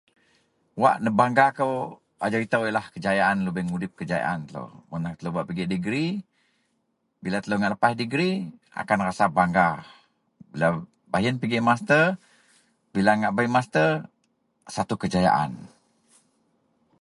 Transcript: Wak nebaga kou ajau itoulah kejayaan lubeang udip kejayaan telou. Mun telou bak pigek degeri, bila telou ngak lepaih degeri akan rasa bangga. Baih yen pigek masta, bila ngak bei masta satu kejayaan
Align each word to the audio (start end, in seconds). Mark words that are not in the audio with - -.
Wak 0.81 0.95
nebaga 1.05 1.45
kou 1.57 1.73
ajau 2.25 2.41
itoulah 2.47 2.85
kejayaan 2.93 3.37
lubeang 3.45 3.69
udip 3.75 3.91
kejayaan 3.99 4.39
telou. 4.47 4.67
Mun 4.89 5.05
telou 5.17 5.31
bak 5.35 5.47
pigek 5.47 5.69
degeri, 5.71 6.07
bila 7.23 7.37
telou 7.41 7.57
ngak 7.59 7.73
lepaih 7.73 7.93
degeri 7.99 8.31
akan 8.81 8.99
rasa 9.07 9.23
bangga. 9.37 9.69
Baih 11.11 11.23
yen 11.25 11.39
pigek 11.41 11.65
masta, 11.69 11.99
bila 12.93 13.11
ngak 13.19 13.35
bei 13.37 13.49
masta 13.55 13.83
satu 14.75 14.95
kejayaan 15.01 15.51